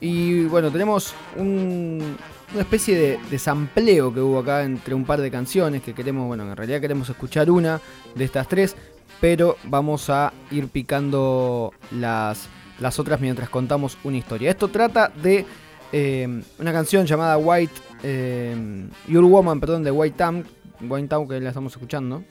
[0.00, 2.16] Y bueno, tenemos un,
[2.52, 6.26] una especie de, de sampleo que hubo acá entre un par de canciones que queremos,
[6.26, 7.80] bueno, en realidad queremos escuchar una
[8.16, 8.74] de estas tres,
[9.20, 12.48] pero vamos a ir picando las,
[12.80, 14.50] las otras mientras contamos una historia.
[14.50, 15.44] Esto trata de
[15.92, 20.44] eh, una canción llamada White eh, Your Woman, perdón, de White Town,
[20.80, 22.22] White Town que la estamos escuchando.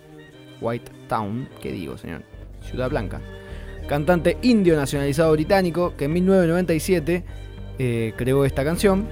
[0.62, 2.24] White Town, que digo, señor,
[2.62, 3.22] Ciudad Blanca.
[3.88, 7.24] Cantante indio nacionalizado británico que en 1997
[7.78, 9.08] eh, creó esta canción.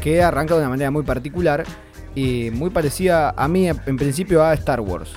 [0.00, 1.64] Que arranca de una manera muy particular
[2.14, 5.12] y muy parecida a mí en principio a Star Wars.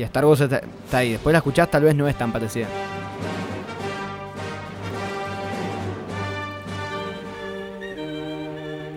[0.00, 1.12] Y Star Wars está, ahí.
[1.12, 2.66] Después la escuchás, tal vez no es tan parecida.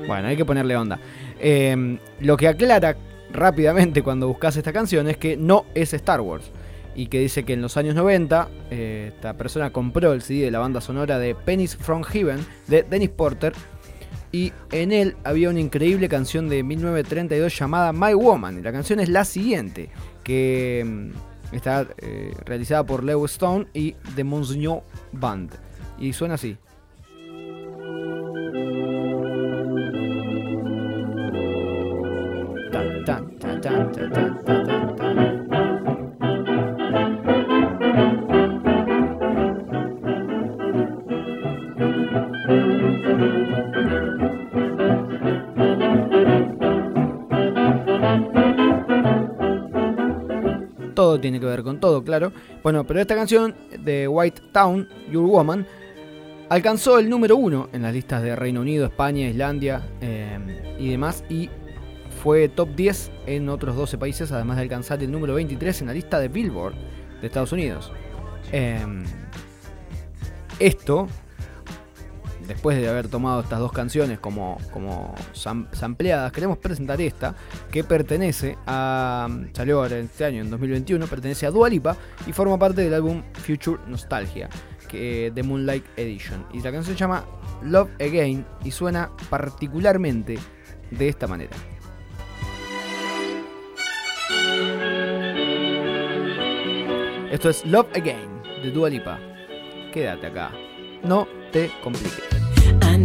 [0.08, 1.00] Bueno, hay que ponerle onda.
[1.42, 2.96] Eh, lo que aclara
[3.34, 6.50] rápidamente cuando buscas esta canción es que no es Star Wars.
[6.96, 10.52] Y que dice que en los años 90 eh, esta persona compró el CD de
[10.52, 13.54] la banda sonora de Pennies from Heaven de Dennis Porter.
[14.32, 18.60] Y en él había una increíble canción de 1932 llamada My Woman.
[18.60, 19.90] Y la canción es la siguiente,
[20.24, 25.52] que mm, está eh, realizada por Lewis Stone y The Monsignor Band.
[26.00, 26.58] Y suena así.
[33.06, 35.13] Tan, tan, tan.
[50.94, 52.32] Todo tiene que ver con todo, claro.
[52.62, 55.66] Bueno, pero esta canción de White Town, Your Woman,
[56.50, 61.24] alcanzó el número uno en las listas de Reino Unido, España, Islandia eh, y demás.
[61.30, 61.50] Y
[62.22, 65.94] fue top 10 en otros 12 países, además de alcanzar el número 23 en la
[65.94, 66.76] lista de Billboard
[67.22, 67.92] de Estados Unidos.
[68.52, 68.86] Eh,
[70.60, 71.08] esto,
[72.54, 77.36] después de haber tomado estas dos canciones como, como sam- sampleadas, queremos presentar esta,
[77.72, 79.28] que pertenece a.
[79.54, 81.96] salió ahora este año, en 2021, pertenece a Dua Lipa
[82.28, 84.50] y forma parte del álbum Future Nostalgia,
[84.88, 86.46] que, de Moonlight Edition.
[86.54, 87.26] Y la canción se llama
[87.64, 90.38] Love Again y suena particularmente
[90.92, 91.56] de esta manera.
[97.32, 99.20] Esto es Love Again de Dua Lipa.
[99.92, 100.52] Quédate acá.
[101.04, 102.33] No te compliques.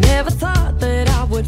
[0.09, 1.47] Never thought that I would